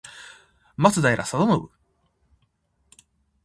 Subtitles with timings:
[0.77, 1.39] 松平定信